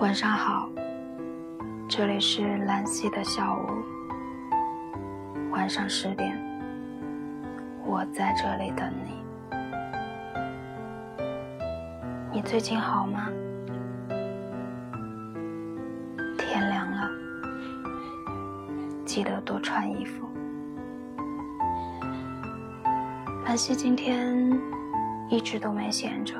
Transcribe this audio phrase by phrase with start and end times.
[0.00, 0.68] 晚上好，
[1.86, 3.66] 这里是兰溪的小屋。
[5.50, 6.36] 晚上十点，
[7.84, 9.22] 我在这里等你。
[12.32, 13.28] 你最近好吗？
[16.38, 17.10] 天凉了，
[19.04, 20.26] 记得多穿衣服。
[23.44, 24.50] 兰溪今天
[25.30, 26.34] 一直都没闲着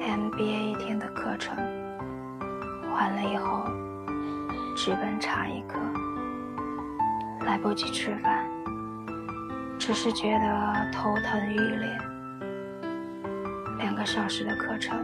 [0.00, 1.54] ，MBA 一天的课程。
[2.94, 3.62] 完了以后，
[4.74, 5.78] 直奔茶艺课，
[7.44, 8.42] 来不及吃饭，
[9.78, 11.98] 只是觉得头疼欲裂。
[13.80, 14.96] 两个小时的课程，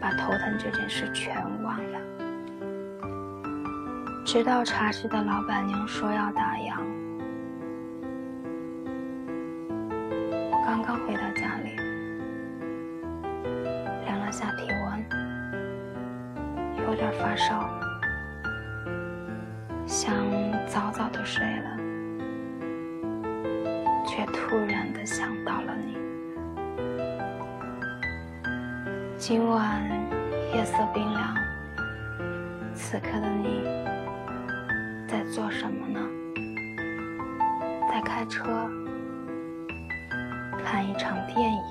[0.00, 1.98] 把头疼这件事全忘了。
[4.24, 6.45] 直到茶室的老板娘说要打
[14.36, 15.02] 下体温。
[16.86, 17.66] 有点发烧，
[19.86, 20.14] 想
[20.66, 21.76] 早早的睡了，
[24.06, 25.96] 却突然的想到了你。
[29.16, 29.82] 今晚
[30.54, 31.34] 夜色冰凉，
[32.74, 33.64] 此刻的你
[35.08, 35.98] 在做什么呢？
[37.88, 38.44] 在开车，
[40.62, 41.62] 看一场电影，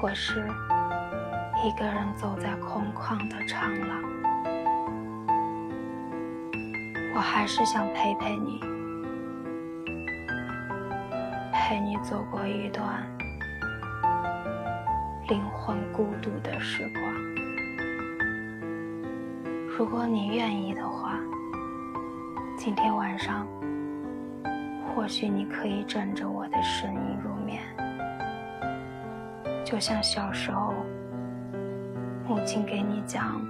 [0.00, 0.42] 或是？
[1.62, 4.02] 一个人走在空旷的长廊，
[7.14, 8.58] 我还是想陪陪你，
[11.52, 13.06] 陪你走过一段
[15.28, 17.04] 灵魂孤独的时光。
[19.76, 21.20] 如果你愿意的话，
[22.56, 23.46] 今天晚上，
[24.88, 27.62] 或许你可以枕着我的声音入眠，
[29.62, 30.69] 就像小时候。
[32.30, 33.44] 母亲给你讲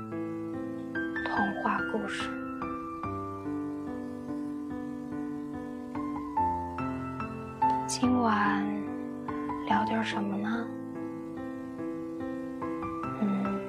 [1.27, 2.31] 童话故事。
[7.87, 8.65] 今晚
[9.69, 10.67] 聊点什么呢？
[13.21, 13.61] 嗯，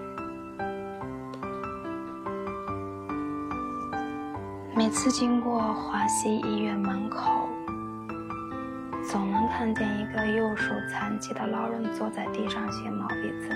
[4.73, 7.49] 每次经过华西医院门口，
[9.03, 13.49] 总能看见一个右手残疾的老人坐在地上写毛笔字。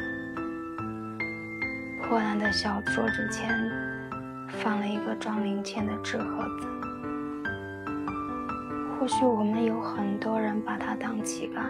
[2.08, 3.50] 破烂的小桌子前
[4.48, 6.68] 放了一个装零钱的纸盒子。
[9.00, 11.62] 或许我们有很多人把它当乞丐，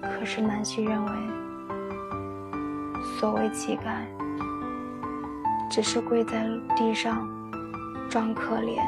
[0.00, 1.12] 可是南希认为，
[3.18, 4.04] 所谓乞丐，
[5.68, 7.28] 只是跪在地上
[8.08, 8.80] 装可怜、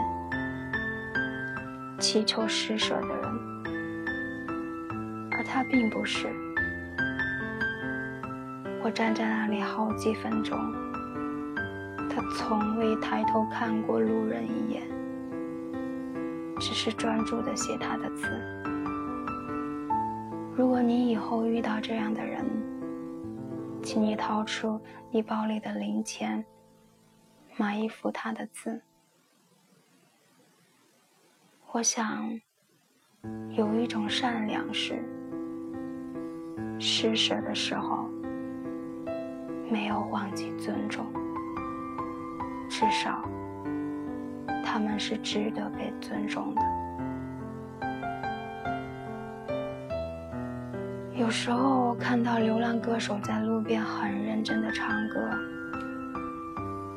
[1.98, 3.24] 祈求施舍的人，
[5.32, 6.28] 而他并不是。
[8.90, 10.58] 我站在那里好几分钟，
[12.10, 14.82] 他从未抬头看过路人一眼，
[16.58, 18.26] 只是专注地写他的字。
[20.56, 22.44] 如果你以后遇到这样的人，
[23.80, 24.80] 请你掏出
[25.12, 26.44] 你包里的零钱，
[27.56, 28.82] 买一幅他的字。
[31.70, 32.28] 我想，
[33.50, 35.00] 有一种善良是
[36.80, 38.09] 施舍的时候。
[39.70, 41.06] 没有忘记尊重，
[42.68, 43.22] 至少
[44.64, 46.60] 他们是值得被尊重的。
[51.14, 55.30] 有时候看到流浪歌手在路边很认真的唱歌，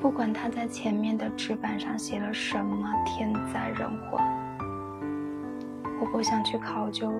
[0.01, 4.17] 不管他在前面的纸板上写了什么天灾人祸，
[5.99, 7.13] 我不想去考究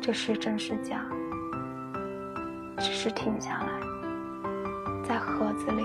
[0.00, 1.04] 这是真是假，
[2.78, 3.95] 只是停下来。
[5.06, 5.84] 在盒子里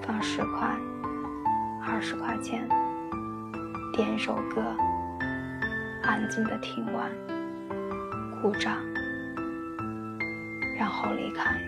[0.00, 0.74] 放十块、
[1.86, 2.66] 二十块钱，
[3.92, 4.74] 点一首歌，
[6.02, 7.10] 安静的听完，
[8.40, 8.78] 鼓掌，
[10.78, 11.60] 然后离开。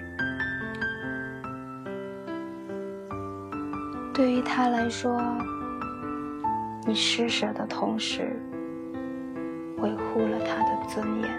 [4.14, 5.20] 对于他来说，
[6.86, 8.40] 你施舍的同时，
[9.76, 11.30] 维护了他的尊严，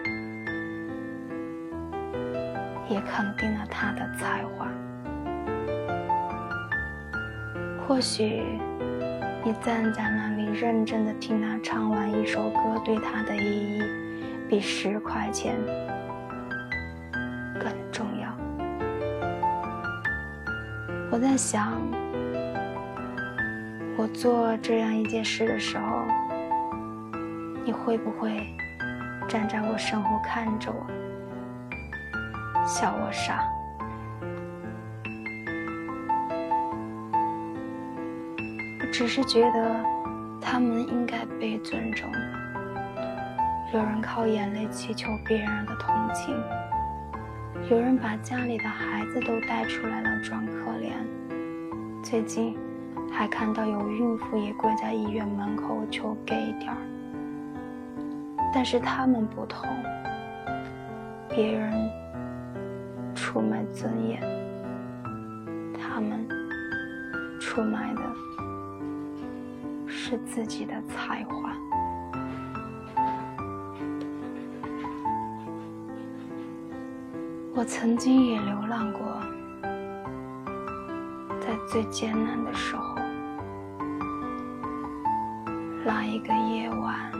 [2.89, 4.67] 也肯定了他的才华。
[7.95, 8.43] 或许，
[9.41, 13.81] 你站在那里认真的听他唱完一首歌，对他的意义
[14.49, 15.55] 比十块钱
[17.57, 18.37] 更重要。
[21.09, 21.81] 我在想，
[23.95, 26.05] 我做这样一件事的时候，
[27.63, 28.45] 你会不会
[29.25, 30.85] 站在我身后看着我，
[32.67, 33.41] 笑我傻？
[38.97, 39.75] 只是觉得
[40.39, 42.09] 他们应该被尊重。
[43.73, 46.33] 有人靠眼泪祈求别人的同情，
[47.69, 50.93] 有人把家里的孩子都带出来了装可怜。
[52.01, 52.57] 最近
[53.11, 56.77] 还看到有孕妇也跪在医院门口求给点儿。
[58.53, 59.67] 但是他们不同，
[61.27, 61.91] 别人
[63.13, 64.21] 出卖尊严，
[65.77, 66.25] 他们
[67.41, 68.01] 出卖的
[70.07, 71.51] 是自己的才华。
[77.55, 79.19] 我曾经也流浪过，
[81.41, 82.95] 在最艰难的时候，
[85.83, 87.11] 那一个夜晚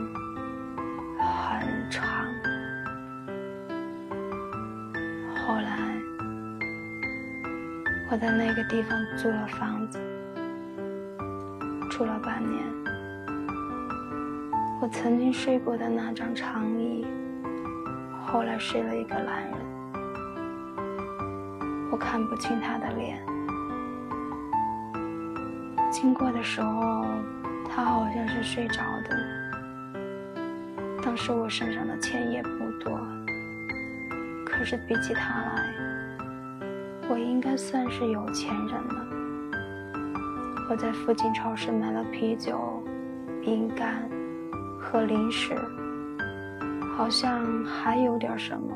[1.18, 1.90] 很。
[1.90, 2.04] 长。
[5.34, 6.00] 后来，
[8.12, 9.98] 我在那个地方租了房子，
[11.96, 12.62] 住了半年。
[14.82, 17.06] 我曾经睡过的那张长椅，
[18.26, 19.54] 后来睡了一个男人。
[21.90, 23.18] 我看不清他的脸。
[25.90, 27.06] 经过的时候，
[27.70, 29.16] 他好像是睡着的。
[31.02, 32.48] 当时我身上的钱也不
[32.84, 33.00] 多，
[34.44, 35.72] 可是比起他来，
[37.08, 39.05] 我应该算是有钱人了。
[40.76, 42.82] 在附近超市买了啤酒、
[43.40, 44.08] 饼干
[44.78, 45.54] 和零食，
[46.96, 48.74] 好像还有点什么，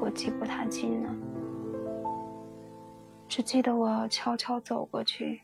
[0.00, 1.10] 我记不太清了。
[3.28, 5.42] 只记得我悄悄走过去，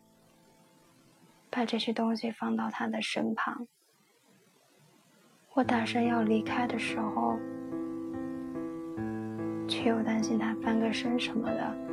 [1.51, 3.67] 把这些东西放到他的身旁。
[5.55, 7.37] 我打算要离开的时候，
[9.67, 11.90] 却又担心他翻个身什么的，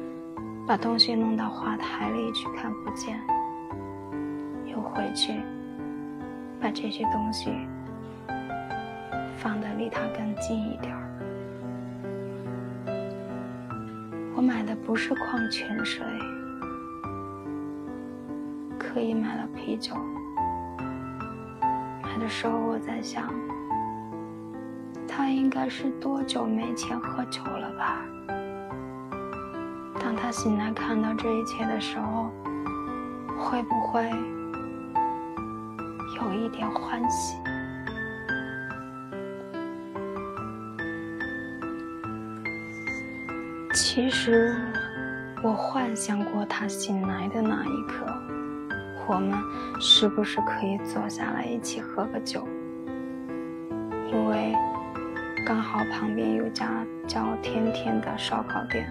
[0.67, 3.17] 把东西弄到花台里去看不见，
[4.65, 5.31] 又回去
[6.59, 7.53] 把这些东西
[9.37, 11.07] 放得离他更近一点儿。
[14.35, 16.05] 我买的不是矿泉水，
[18.77, 19.95] 刻意买了啤酒。
[22.03, 23.33] 买的时候我在想。
[25.07, 28.05] 他应该是多久没钱喝酒了吧？
[30.07, 32.31] 当他醒来看到这一切的时候，
[33.37, 34.09] 会不会
[36.15, 37.35] 有一点欢喜？
[43.73, 44.55] 其实
[45.43, 48.05] 我幻想过他醒来的那一刻，
[49.09, 49.37] 我们
[49.81, 52.47] 是不是可以坐下来一起喝个酒？
[54.09, 54.55] 因为。
[55.45, 56.69] 刚好旁边有家
[57.07, 58.85] 叫“天天”的烧烤店，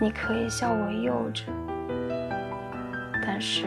[0.00, 1.44] 你可以笑我幼稚，
[3.22, 3.66] 但是，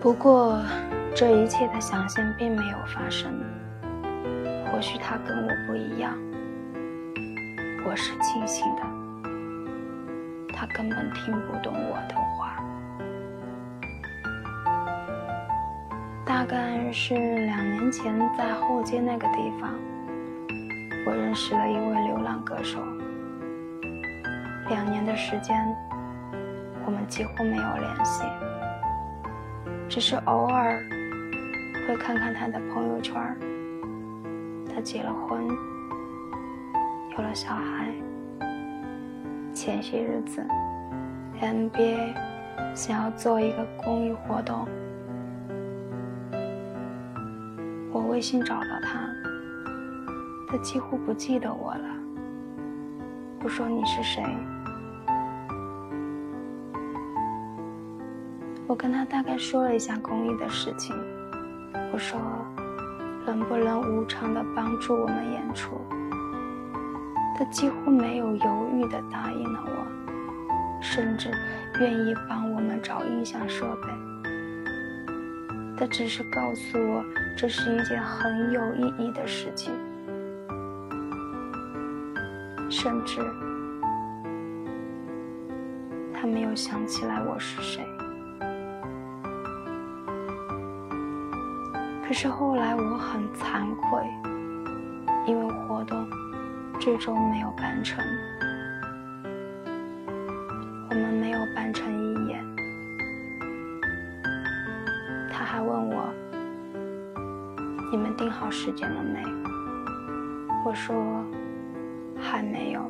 [0.00, 0.60] 不过
[1.14, 3.32] 这一切的想象并没有发生。
[4.72, 6.12] 或许他跟我不一样，
[7.86, 8.82] 我是清醒的。
[10.52, 12.14] 他根本听不懂我的
[16.36, 19.72] 大概是两年前，在后街那个地方，
[21.06, 22.78] 我认识了一位流浪歌手。
[24.68, 25.66] 两年的时间，
[26.84, 28.22] 我们几乎没有联系，
[29.88, 30.78] 只是偶尔
[31.88, 33.14] 会看看他的朋友圈。
[34.74, 35.48] 他结了婚，
[37.16, 37.88] 有了小孩。
[39.54, 40.46] 前些日子
[41.40, 42.14] ，NBA
[42.74, 44.68] 想要做一个公益活动，
[47.96, 49.08] 我微信找到他，
[50.46, 51.88] 他几乎不记得我了。
[53.42, 54.22] 我说你是谁？
[58.66, 60.94] 我跟他大概说了一下公益的事情，
[61.90, 62.20] 我说
[63.24, 65.80] 能不能无偿的帮助我们演出？
[67.38, 71.30] 他几乎没有犹豫的答应了我，甚至
[71.80, 74.05] 愿意帮我们找音响设备。
[75.78, 77.04] 他只是告诉我，
[77.36, 79.72] 这是一件很有意义的事情，
[82.70, 83.20] 甚至
[86.14, 87.84] 他没有想起来我是谁。
[92.06, 94.02] 可是后来我很惭愧，
[95.26, 96.06] 因为活动。
[96.78, 98.04] 最终没有办成，
[108.76, 109.24] 见了没？”
[110.64, 110.94] 我说
[112.20, 112.88] ：“还没有。”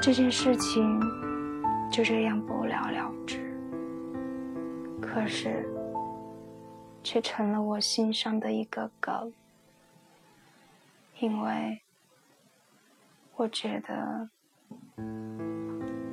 [0.00, 1.00] 这件事情
[1.90, 3.40] 就这样不了了之。
[5.00, 5.66] 可是，
[7.02, 9.32] 却成了我心上的一个梗，
[11.20, 11.80] 因为
[13.36, 14.28] 我觉得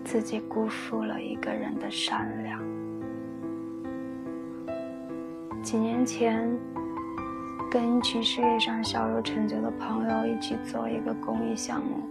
[0.03, 2.61] 自己辜负了一个人的善良。
[5.63, 6.47] 几年前，
[7.71, 12.03] 跟一群事业上小有成就的朋友一起做一个公益项目。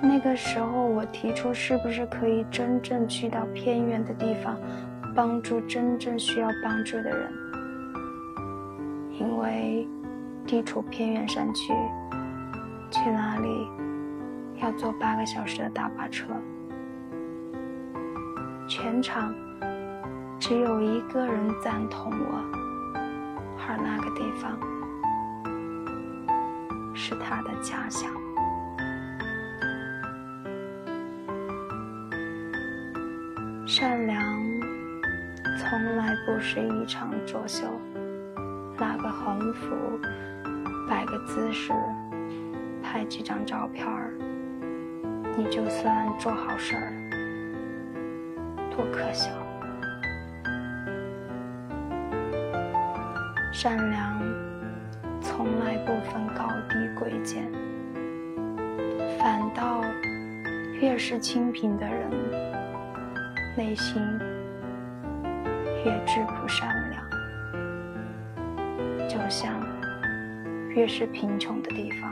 [0.00, 4.56] 那个时候，我提出是不是可以真正去到偏远的地方，
[5.12, 7.32] 帮助真正需要帮助的人？
[9.18, 9.88] 因为
[10.46, 11.72] 地处偏远山区，
[12.92, 13.68] 去哪里
[14.62, 16.26] 要坐八个小时的大巴车，
[18.68, 19.34] 全场
[20.38, 22.59] 只有一个人赞同我，
[23.70, 24.58] 而那个地方
[26.92, 28.10] 是他的家乡。
[33.64, 34.20] 善良
[35.56, 37.80] 从来不是一场作秀，
[38.78, 39.70] 拉个横幅，
[40.88, 41.72] 摆个姿势，
[42.82, 44.12] 拍几张照片儿，
[45.36, 46.92] 你就算做好事儿，
[48.70, 49.30] 多可笑！
[53.62, 54.18] 善良
[55.20, 57.44] 从来不分高低贵贱，
[59.18, 59.82] 反倒
[60.80, 62.10] 越是清贫的人。
[63.58, 64.02] 内心
[65.84, 67.06] 越质朴善良，
[69.06, 69.52] 就像
[70.70, 72.10] 越是贫穷的地方，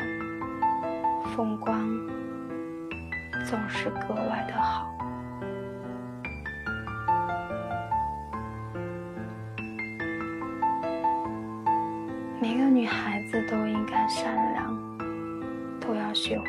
[1.34, 1.88] 风光
[3.46, 4.97] 总是格外的好。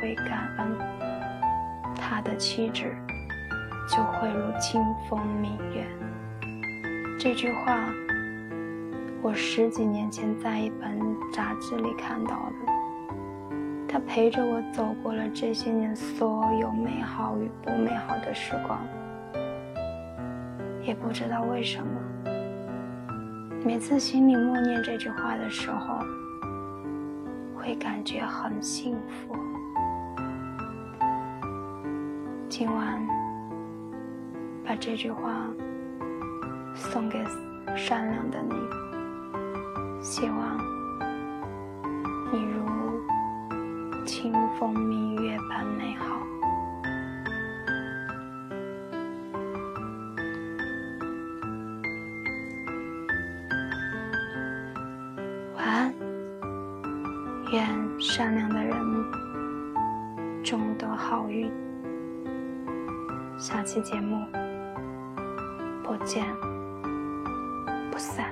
[0.01, 0.77] 会感恩，
[1.95, 2.95] 他的气质。
[3.91, 5.83] 就会如清风明月。
[7.19, 7.89] 这句话，
[9.19, 10.99] 我十几年前在一本
[11.33, 12.53] 杂志里看到的。
[13.87, 18.79] 它陪着我走过了这些年所有美好与不美好的时光。
[20.83, 21.89] 也不知道为什么，
[23.65, 25.97] 每次心里默念这句话的时候，
[27.57, 29.48] 会感觉很幸福。
[32.59, 33.07] 今晚。
[34.65, 35.47] 把这句话
[36.75, 37.17] 送给
[37.73, 38.53] 善良的你，
[40.01, 40.57] 希望
[42.33, 46.19] 你如清风明月般美好。
[55.55, 55.93] 晚安，
[57.53, 57.65] 愿
[57.97, 58.75] 善良的人
[60.43, 61.49] 终得好运。
[63.39, 64.27] 下期节目。
[65.89, 66.23] 不见
[67.91, 68.28] 不散。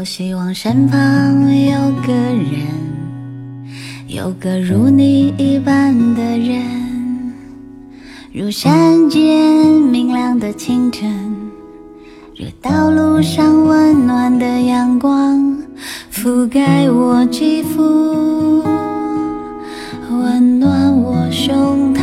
[0.00, 2.64] 我希望身旁有个人，
[4.08, 7.34] 有个如你一般的人，
[8.32, 11.12] 如山间明亮的清晨，
[12.34, 15.58] 如道路上温暖的阳光，
[16.10, 18.62] 覆盖我肌肤，
[20.10, 21.99] 温暖我胸膛。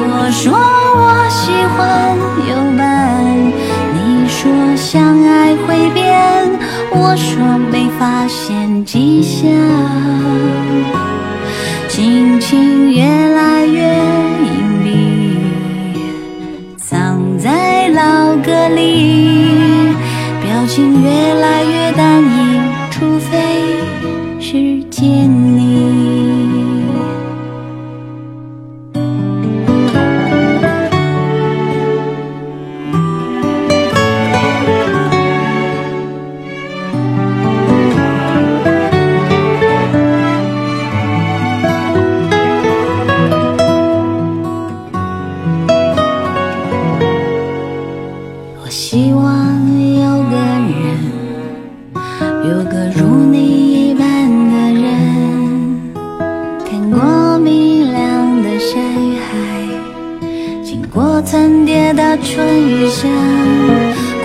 [0.00, 2.16] 我说我喜欢
[2.48, 2.80] 有伴。
[3.94, 3.96] 你
[4.28, 6.50] 说相爱会变，
[6.90, 9.48] 我说没发现迹象。
[61.00, 63.06] 我曾跌宕穿越下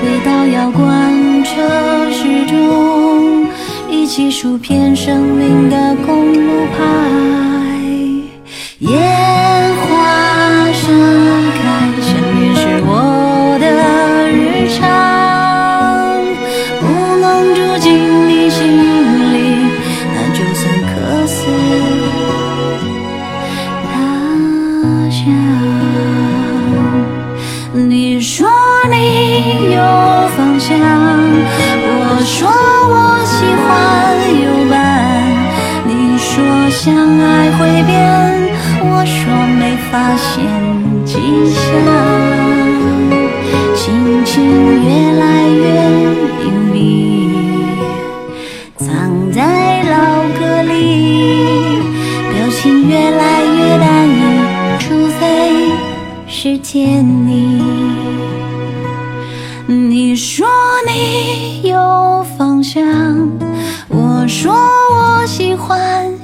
[0.01, 1.51] 轨道，摇关车
[2.09, 3.45] 时中，
[3.91, 6.79] 一起数片生命的公路牌。
[8.79, 9.42] 也。
[36.83, 37.95] 相爱会变，
[38.81, 40.43] 我说没发现
[41.05, 41.15] 迹
[41.47, 41.63] 象。
[43.73, 44.43] 心情
[44.83, 45.63] 越来越
[46.43, 46.75] 隐蔽，
[48.75, 49.95] 藏在老
[50.37, 51.79] 歌里，
[52.33, 54.19] 表情越来越单一，
[54.77, 55.21] 除非
[56.27, 57.63] 是见你。
[59.67, 60.45] 你说
[60.85, 62.83] 你有方向，
[63.87, 66.12] 我说我喜欢